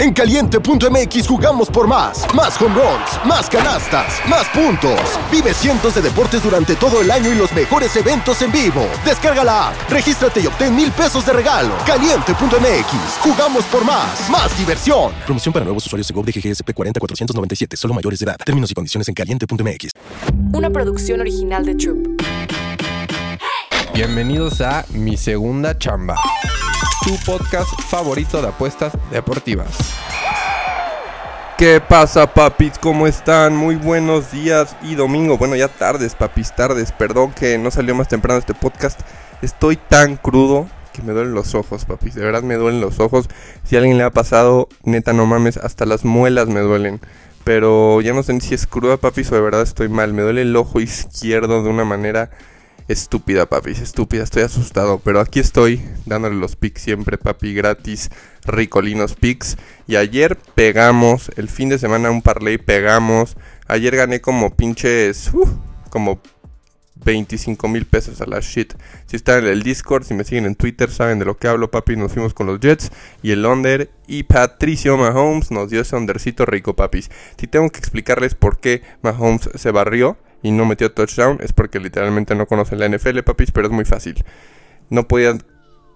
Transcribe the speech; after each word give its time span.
En 0.00 0.14
caliente.mx 0.14 1.28
jugamos 1.28 1.68
por 1.68 1.86
más. 1.86 2.24
Más 2.34 2.58
home 2.58 2.74
runs, 2.74 3.26
más 3.26 3.50
canastas, 3.50 4.14
más 4.30 4.48
puntos. 4.48 4.98
Vive 5.30 5.52
cientos 5.52 5.94
de 5.94 6.00
deportes 6.00 6.42
durante 6.42 6.74
todo 6.74 7.02
el 7.02 7.10
año 7.10 7.30
y 7.30 7.34
los 7.34 7.52
mejores 7.52 7.94
eventos 7.96 8.40
en 8.40 8.50
vivo. 8.50 8.88
Descarga 9.04 9.44
la 9.44 9.68
app, 9.68 9.90
regístrate 9.90 10.40
y 10.40 10.46
obtén 10.46 10.74
mil 10.74 10.90
pesos 10.90 11.26
de 11.26 11.34
regalo. 11.34 11.74
Caliente.mx, 11.84 13.18
jugamos 13.20 13.64
por 13.66 13.84
más. 13.84 14.30
Más 14.30 14.56
diversión. 14.56 15.12
Promoción 15.26 15.52
para 15.52 15.66
nuevos 15.66 15.84
usuarios 15.84 16.08
de 16.08 16.14
GOV 16.14 16.24
de 16.24 16.32
GGSP 16.32 16.72
40497, 16.72 17.76
solo 17.76 17.92
mayores 17.92 18.20
de 18.20 18.24
edad. 18.24 18.36
Términos 18.42 18.70
y 18.70 18.74
condiciones 18.74 19.06
en 19.06 19.12
caliente.mx. 19.12 19.90
Una 20.54 20.70
producción 20.70 21.20
original 21.20 21.66
de 21.66 21.74
Troop. 21.74 22.22
Bienvenidos 23.92 24.62
a 24.62 24.86
Mi 24.94 25.18
Segunda 25.18 25.76
Chamba, 25.76 26.14
tu 27.04 27.16
podcast 27.24 27.70
favorito 27.88 28.42
de 28.42 28.48
apuestas 28.48 28.92
deportivas. 29.10 29.68
¿Qué 31.56 31.80
pasa, 31.80 32.32
papis? 32.32 32.78
¿Cómo 32.78 33.06
están? 33.06 33.56
Muy 33.56 33.76
buenos 33.76 34.32
días 34.32 34.76
y 34.82 34.96
domingo. 34.96 35.38
Bueno, 35.38 35.56
ya 35.56 35.68
tardes, 35.68 36.14
papis, 36.14 36.54
tardes. 36.54 36.92
Perdón 36.92 37.32
que 37.32 37.58
no 37.58 37.70
salió 37.70 37.94
más 37.94 38.08
temprano 38.08 38.38
este 38.38 38.54
podcast. 38.54 39.00
Estoy 39.40 39.76
tan 39.76 40.16
crudo 40.16 40.68
que 40.92 41.02
me 41.02 41.12
duelen 41.12 41.34
los 41.34 41.54
ojos, 41.54 41.84
papis. 41.86 42.14
De 42.14 42.24
verdad 42.24 42.42
me 42.42 42.56
duelen 42.56 42.80
los 42.80 43.00
ojos. 43.00 43.28
Si 43.64 43.76
a 43.76 43.78
alguien 43.78 43.96
le 43.96 44.04
ha 44.04 44.10
pasado, 44.10 44.68
neta, 44.84 45.12
no 45.12 45.26
mames, 45.26 45.56
hasta 45.56 45.86
las 45.86 46.04
muelas 46.04 46.48
me 46.48 46.60
duelen. 46.60 47.00
Pero 47.44 48.00
ya 48.02 48.12
no 48.12 48.22
sé 48.22 48.38
si 48.40 48.54
es 48.54 48.66
cruda, 48.66 48.98
papis, 48.98 49.32
o 49.32 49.34
de 49.34 49.40
verdad 49.40 49.62
estoy 49.62 49.88
mal. 49.88 50.12
Me 50.12 50.22
duele 50.22 50.42
el 50.42 50.54
ojo 50.56 50.80
izquierdo 50.80 51.62
de 51.62 51.70
una 51.70 51.84
manera 51.84 52.30
estúpida, 52.90 53.46
papi, 53.46 53.70
estúpida, 53.70 54.24
estoy 54.24 54.42
asustado, 54.42 54.98
pero 54.98 55.20
aquí 55.20 55.38
estoy 55.38 55.80
dándole 56.06 56.34
los 56.34 56.56
pics 56.56 56.82
siempre, 56.82 57.18
papi, 57.18 57.54
gratis, 57.54 58.10
ricolinos 58.44 59.14
pics. 59.14 59.56
Y 59.86 59.94
ayer 59.94 60.36
pegamos, 60.56 61.30
el 61.36 61.48
fin 61.48 61.68
de 61.68 61.78
semana 61.78 62.10
un 62.10 62.20
parlay 62.20 62.58
pegamos. 62.58 63.36
Ayer 63.68 63.94
gané 63.94 64.20
como 64.20 64.56
pinches, 64.56 65.30
uh, 65.32 65.48
como 65.88 66.20
25 67.04 67.68
mil 67.68 67.86
pesos 67.86 68.20
a 68.20 68.26
la 68.26 68.40
shit. 68.40 68.74
Si 69.06 69.14
están 69.14 69.44
en 69.44 69.52
el 69.52 69.62
Discord, 69.62 70.04
si 70.04 70.14
me 70.14 70.24
siguen 70.24 70.46
en 70.46 70.56
Twitter, 70.56 70.90
saben 70.90 71.20
de 71.20 71.24
lo 71.24 71.36
que 71.36 71.46
hablo, 71.46 71.70
papi. 71.70 71.94
Nos 71.94 72.12
fuimos 72.12 72.34
con 72.34 72.48
los 72.48 72.58
Jets 72.58 72.90
y 73.22 73.30
el 73.30 73.46
under. 73.46 73.88
Y 74.08 74.24
Patricio 74.24 74.96
Mahomes 74.96 75.52
nos 75.52 75.70
dio 75.70 75.80
ese 75.80 75.94
undercito 75.94 76.44
rico, 76.44 76.74
papis. 76.74 77.08
Si 77.38 77.46
tengo 77.46 77.70
que 77.70 77.78
explicarles 77.78 78.34
por 78.34 78.58
qué 78.58 78.82
Mahomes 79.02 79.48
se 79.54 79.70
barrió 79.70 80.18
y 80.42 80.50
no 80.50 80.64
metió 80.64 80.92
touchdown, 80.92 81.38
es 81.40 81.52
porque 81.52 81.80
literalmente 81.80 82.34
no 82.34 82.46
conocen 82.46 82.78
la 82.78 82.88
NFL, 82.88 83.20
papis, 83.20 83.50
pero 83.50 83.66
es 83.66 83.72
muy 83.72 83.84
fácil. 83.84 84.24
No 84.88 85.06
podían. 85.06 85.42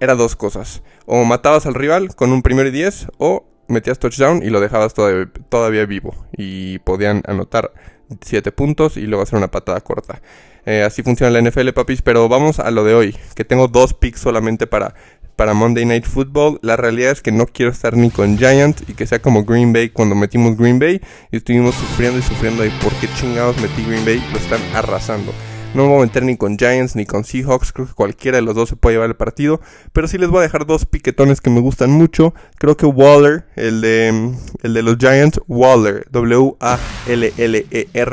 Era 0.00 0.14
dos 0.14 0.36
cosas. 0.36 0.82
O 1.06 1.24
matabas 1.24 1.66
al 1.66 1.74
rival 1.74 2.14
con 2.14 2.32
un 2.32 2.42
primero 2.42 2.68
y 2.68 2.72
diez, 2.72 3.06
o 3.18 3.46
metías 3.68 3.98
touchdown 3.98 4.42
y 4.42 4.50
lo 4.50 4.60
dejabas 4.60 4.94
todavía, 4.94 5.30
todavía 5.48 5.86
vivo. 5.86 6.14
Y 6.36 6.78
podían 6.80 7.22
anotar 7.26 7.72
7 8.20 8.52
puntos 8.52 8.96
y 8.96 9.02
luego 9.02 9.22
hacer 9.22 9.38
una 9.38 9.50
patada 9.50 9.80
corta. 9.80 10.20
Eh, 10.66 10.82
así 10.82 11.02
funciona 11.02 11.30
la 11.30 11.48
NFL, 11.48 11.70
papis. 11.70 12.02
Pero 12.02 12.28
vamos 12.28 12.58
a 12.58 12.70
lo 12.70 12.84
de 12.84 12.94
hoy, 12.94 13.16
que 13.34 13.44
tengo 13.44 13.68
dos 13.68 13.94
picks 13.94 14.20
solamente 14.20 14.66
para, 14.66 14.94
para 15.36 15.54
Monday 15.54 15.84
Night 15.84 16.04
Football. 16.04 16.58
La 16.62 16.76
realidad 16.76 17.12
es 17.12 17.22
que 17.22 17.32
no 17.32 17.46
quiero 17.46 17.72
estar 17.72 17.96
ni 17.96 18.10
con 18.10 18.38
Giants 18.38 18.84
y 18.88 18.94
que 18.94 19.06
sea 19.06 19.20
como 19.20 19.44
Green 19.44 19.72
Bay 19.72 19.90
cuando 19.90 20.14
metimos 20.14 20.56
Green 20.56 20.78
Bay 20.78 21.00
y 21.30 21.36
estuvimos 21.36 21.74
sufriendo 21.74 22.18
y 22.18 22.22
sufriendo 22.22 22.62
de 22.62 22.70
por 22.82 22.92
qué 22.94 23.08
chingados 23.18 23.60
metí 23.60 23.84
Green 23.84 24.04
Bay. 24.04 24.22
Lo 24.32 24.38
están 24.38 24.60
arrasando. 24.74 25.32
No 25.74 25.82
me 25.82 25.88
voy 25.88 26.02
a 26.02 26.06
meter 26.06 26.22
ni 26.22 26.36
con 26.36 26.56
Giants 26.56 26.94
ni 26.94 27.04
con 27.04 27.24
Seahawks. 27.24 27.72
Creo 27.72 27.88
que 27.88 27.94
cualquiera 27.94 28.36
de 28.38 28.42
los 28.42 28.54
dos 28.54 28.68
se 28.68 28.76
puede 28.76 28.94
llevar 28.94 29.08
el 29.10 29.16
partido. 29.16 29.60
Pero 29.92 30.06
sí 30.06 30.18
les 30.18 30.30
voy 30.30 30.38
a 30.38 30.42
dejar 30.42 30.66
dos 30.66 30.86
piquetones 30.86 31.40
que 31.40 31.50
me 31.50 31.60
gustan 31.60 31.90
mucho. 31.90 32.32
Creo 32.58 32.76
que 32.76 32.86
Waller, 32.86 33.46
el 33.56 33.80
de, 33.80 34.36
el 34.62 34.74
de 34.74 34.82
los 34.82 34.98
Giants, 34.98 35.40
Waller, 35.48 36.06
W-A-L-L-E-R, 36.12 36.62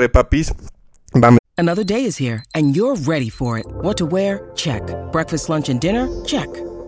papis. 0.09 0.53
Another 1.57 1.83
day 1.83 2.05
is 2.05 2.17
here, 2.17 2.43
and 2.55 2.75
you're 2.75 2.95
ready 3.05 3.29
for 3.29 3.59
it. 3.59 3.67
What 3.83 3.97
to 3.97 4.07
wear? 4.07 4.49
Check. 4.55 4.81
Breakfast, 5.11 5.47
lunch, 5.47 5.69
and 5.69 5.79
dinner? 5.79 6.07
Check. 6.25 6.47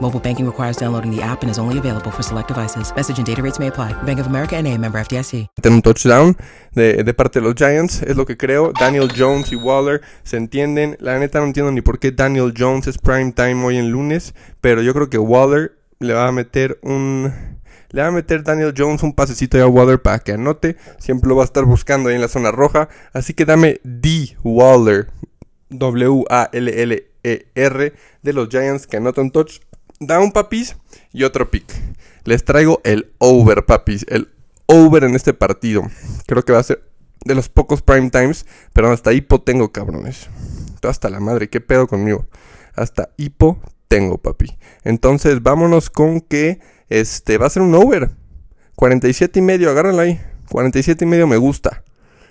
Mobile 0.00 0.20
banking 0.20 0.46
requires 0.46 0.76
downloading 0.76 1.10
the 1.10 1.20
app 1.20 1.42
and 1.42 1.50
is 1.50 1.58
only 1.58 1.76
available 1.76 2.12
for 2.12 2.22
select 2.22 2.46
devices. 2.46 2.92
Message 2.94 3.18
and 3.18 3.26
data 3.26 3.42
rates 3.42 3.58
may 3.58 3.66
apply. 3.66 3.92
Bank 4.04 4.20
of 4.20 4.28
America 4.28 4.56
and 4.56 4.68
a 4.68 4.78
member 4.78 5.00
FDIC. 5.00 5.48
un 5.64 5.82
touchdown 5.82 6.36
de, 6.72 7.02
de 7.02 7.14
parte 7.14 7.40
de 7.40 7.44
los 7.44 7.56
Giants, 7.56 8.02
es 8.02 8.16
lo 8.16 8.24
que 8.24 8.36
creo. 8.36 8.72
Daniel 8.78 9.08
Jones 9.16 9.50
y 9.50 9.56
Waller 9.56 10.00
se 10.22 10.36
entienden. 10.36 10.96
La 11.00 11.18
neta 11.18 11.40
no 11.40 11.46
entiendo 11.46 11.72
ni 11.72 11.80
por 11.80 11.98
qué 11.98 12.12
Daniel 12.12 12.54
Jones 12.56 12.86
es 12.86 12.98
prime 12.98 13.32
time 13.32 13.64
hoy 13.64 13.76
en 13.76 13.90
lunes, 13.90 14.34
pero 14.60 14.82
yo 14.82 14.94
creo 14.94 15.10
que 15.10 15.18
Waller 15.18 15.76
le 15.98 16.14
va 16.14 16.28
a 16.28 16.32
meter 16.32 16.78
un... 16.82 17.32
Le 17.90 18.02
va 18.02 18.08
a 18.08 18.12
meter 18.12 18.44
Daniel 18.44 18.74
Jones 18.76 19.02
un 19.02 19.14
pasecito 19.14 19.60
a 19.60 19.66
Waller 19.66 20.00
para 20.00 20.20
que 20.20 20.32
anote. 20.32 20.76
Siempre 20.98 21.28
lo 21.28 21.34
va 21.36 21.42
a 21.42 21.46
estar 21.46 21.64
buscando 21.64 22.08
ahí 22.08 22.14
en 22.14 22.20
la 22.20 22.28
zona 22.28 22.52
roja. 22.52 22.88
Así 23.12 23.34
que 23.34 23.46
dame 23.46 23.80
D. 23.82 24.36
Waller. 24.44 25.08
W-A-L-L-E-R 25.70 26.22
de 28.22 28.32
los 28.32 28.48
Giants 28.48 28.86
que 28.86 28.98
anota 28.98 29.22
un 29.22 29.30
touch. 29.30 29.60
Da 30.00 30.20
un 30.20 30.32
papis 30.32 30.76
y 31.12 31.24
otro 31.24 31.50
pick. 31.50 31.64
Les 32.24 32.44
traigo 32.44 32.80
el 32.84 33.12
over, 33.18 33.64
papis. 33.66 34.06
El 34.08 34.28
over 34.66 35.04
en 35.04 35.14
este 35.14 35.34
partido. 35.34 35.82
Creo 36.26 36.44
que 36.44 36.52
va 36.52 36.60
a 36.60 36.62
ser 36.62 36.84
de 37.24 37.34
los 37.34 37.48
pocos 37.48 37.82
prime 37.82 38.10
times. 38.10 38.46
Pero 38.72 38.92
hasta 38.92 39.12
hipo 39.12 39.40
tengo, 39.40 39.72
cabrones. 39.72 40.28
Hasta 40.82 41.10
la 41.10 41.20
madre, 41.20 41.48
qué 41.48 41.60
pedo 41.60 41.88
conmigo. 41.88 42.26
Hasta 42.74 43.10
hipo 43.16 43.60
tengo, 43.88 44.18
papi. 44.18 44.56
Entonces, 44.84 45.42
vámonos 45.42 45.90
con 45.90 46.20
que 46.20 46.60
este 46.88 47.38
va 47.38 47.46
a 47.46 47.50
ser 47.50 47.62
un 47.62 47.74
over. 47.74 48.10
47 48.76 49.40
y 49.40 49.42
medio, 49.42 49.70
agárralo 49.70 50.00
ahí. 50.00 50.20
47 50.50 51.04
y 51.04 51.08
medio 51.08 51.26
me 51.26 51.36
gusta. 51.36 51.82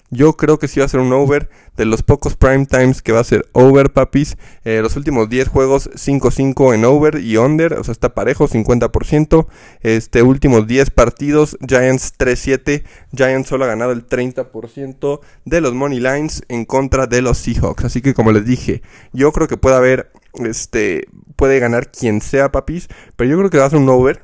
Yo 0.09 0.37
creo 0.37 0.57
que 0.57 0.69
sí 0.69 0.79
va 0.79 0.85
a 0.85 0.89
ser 0.89 1.01
un 1.01 1.11
over 1.11 1.49
de 1.75 1.85
los 1.85 2.01
pocos 2.01 2.37
prime 2.37 2.65
times 2.65 3.01
que 3.01 3.11
va 3.11 3.19
a 3.19 3.25
ser 3.25 3.45
over, 3.51 3.91
papis. 3.91 4.37
Eh, 4.63 4.79
los 4.81 4.95
últimos 4.95 5.27
10 5.27 5.49
juegos 5.49 5.89
5-5 5.93 6.73
en 6.73 6.85
over 6.85 7.19
y 7.19 7.35
under, 7.35 7.73
o 7.73 7.83
sea, 7.83 7.91
está 7.91 8.13
parejo, 8.13 8.47
50%. 8.47 9.47
Este 9.81 10.23
últimos 10.23 10.65
10 10.65 10.91
partidos, 10.91 11.57
Giants 11.67 12.13
3-7. 12.17 12.83
Giants 13.13 13.49
solo 13.49 13.65
ha 13.65 13.67
ganado 13.67 13.91
el 13.91 14.07
30% 14.07 15.19
de 15.43 15.61
los 15.61 15.73
money 15.73 15.99
lines 15.99 16.41
en 16.47 16.63
contra 16.63 17.05
de 17.05 17.21
los 17.21 17.37
Seahawks. 17.39 17.83
Así 17.83 18.01
que 18.01 18.13
como 18.13 18.31
les 18.31 18.45
dije, 18.45 18.81
yo 19.11 19.33
creo 19.33 19.49
que 19.49 19.57
puede 19.57 19.75
haber, 19.75 20.09
este, 20.45 21.07
puede 21.35 21.59
ganar 21.59 21.91
quien 21.91 22.21
sea, 22.21 22.51
papis. 22.51 22.87
Pero 23.17 23.29
yo 23.29 23.37
creo 23.37 23.49
que 23.49 23.57
va 23.57 23.65
a 23.65 23.69
ser 23.69 23.79
un 23.79 23.89
over. 23.89 24.21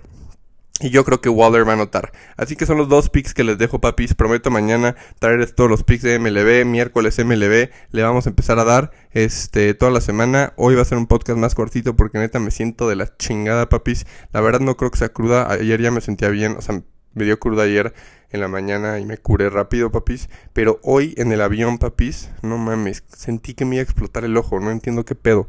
Y 0.83 0.89
yo 0.89 1.05
creo 1.05 1.21
que 1.21 1.29
Waller 1.29 1.65
va 1.65 1.71
a 1.71 1.75
anotar. 1.75 2.11
Así 2.35 2.57
que 2.57 2.65
son 2.65 2.77
los 2.77 2.89
dos 2.89 3.09
picks 3.09 3.33
que 3.33 3.45
les 3.45 3.57
dejo, 3.57 3.79
papis. 3.79 4.15
Prometo 4.15 4.51
mañana 4.51 4.97
traerles 5.17 5.55
todos 5.55 5.69
los 5.69 5.83
picks 5.83 6.03
de 6.03 6.19
MLB. 6.19 6.65
Miércoles 6.65 7.17
MLB. 7.23 7.69
Le 7.91 8.03
vamos 8.03 8.25
a 8.25 8.29
empezar 8.29 8.59
a 8.59 8.65
dar 8.65 8.91
este 9.11 9.73
toda 9.75 9.91
la 9.91 10.01
semana. 10.01 10.51
Hoy 10.57 10.75
va 10.75 10.81
a 10.81 10.85
ser 10.85 10.97
un 10.97 11.07
podcast 11.07 11.39
más 11.39 11.55
cortito 11.55 11.95
porque 11.95 12.17
neta 12.17 12.39
me 12.39 12.51
siento 12.51 12.89
de 12.89 12.97
la 12.97 13.15
chingada, 13.15 13.69
papis. 13.69 14.05
La 14.33 14.41
verdad 14.41 14.59
no 14.59 14.75
creo 14.75 14.91
que 14.91 14.97
sea 14.97 15.07
cruda. 15.07 15.49
Ayer 15.49 15.81
ya 15.81 15.89
me 15.89 16.01
sentía 16.01 16.27
bien. 16.27 16.57
O 16.57 16.61
sea, 16.61 16.83
me 17.13 17.23
dio 17.23 17.39
cruda 17.39 17.63
ayer 17.63 17.93
en 18.31 18.41
la 18.41 18.49
mañana 18.49 18.99
y 18.99 19.05
me 19.05 19.17
curé 19.17 19.49
rápido, 19.49 19.89
papis. 19.89 20.27
Pero 20.51 20.81
hoy 20.83 21.13
en 21.15 21.31
el 21.31 21.39
avión, 21.39 21.77
papis, 21.77 22.29
no 22.41 22.57
mames. 22.57 23.05
Sentí 23.07 23.53
que 23.53 23.63
me 23.63 23.77
iba 23.77 23.81
a 23.81 23.83
explotar 23.83 24.25
el 24.25 24.35
ojo. 24.35 24.59
No 24.59 24.69
entiendo 24.69 25.05
qué 25.05 25.15
pedo. 25.15 25.47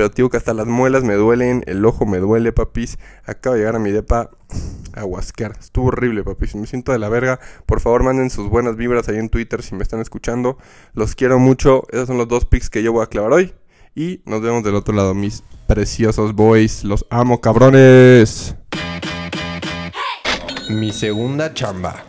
Pero 0.00 0.08
digo 0.08 0.30
que 0.30 0.38
hasta 0.38 0.54
las 0.54 0.66
muelas 0.66 1.04
me 1.04 1.12
duelen, 1.12 1.62
el 1.66 1.84
ojo 1.84 2.06
me 2.06 2.20
duele, 2.20 2.52
papis. 2.52 2.98
Acabo 3.26 3.52
de 3.52 3.60
llegar 3.60 3.76
a 3.76 3.78
mi 3.78 3.90
depa 3.90 4.30
a 4.94 5.04
huasquear. 5.04 5.52
Estuvo 5.60 5.88
horrible, 5.88 6.24
papis. 6.24 6.54
Me 6.54 6.66
siento 6.66 6.92
de 6.92 6.98
la 6.98 7.10
verga. 7.10 7.38
Por 7.66 7.80
favor, 7.80 8.02
manden 8.02 8.30
sus 8.30 8.48
buenas 8.48 8.76
vibras 8.76 9.10
ahí 9.10 9.18
en 9.18 9.28
Twitter 9.28 9.62
si 9.62 9.74
me 9.74 9.82
están 9.82 10.00
escuchando. 10.00 10.56
Los 10.94 11.14
quiero 11.14 11.38
mucho. 11.38 11.84
Esos 11.90 12.06
son 12.06 12.16
los 12.16 12.28
dos 12.28 12.46
picks 12.46 12.70
que 12.70 12.82
yo 12.82 12.94
voy 12.94 13.02
a 13.02 13.08
clavar 13.08 13.34
hoy. 13.34 13.52
Y 13.94 14.22
nos 14.24 14.40
vemos 14.40 14.64
del 14.64 14.74
otro 14.74 14.94
lado, 14.94 15.12
mis 15.12 15.42
preciosos 15.66 16.34
boys. 16.34 16.82
Los 16.82 17.04
amo, 17.10 17.42
cabrones. 17.42 18.56
Mi 20.70 20.92
segunda 20.92 21.52
chamba. 21.52 22.02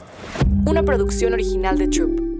Una 0.66 0.82
producción 0.82 1.34
original 1.34 1.78
de 1.78 1.90
Troop. 1.90 2.31